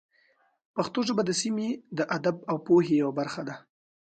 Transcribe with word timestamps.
پښتو 0.75 0.99
ژبه 1.07 1.23
د 1.25 1.31
سیمې 1.41 1.69
د 1.97 1.99
ادب 2.17 2.35
او 2.51 2.57
پوهې 2.65 2.95
یوه 3.01 3.13
برخه 3.19 3.41
ده. 3.47 3.55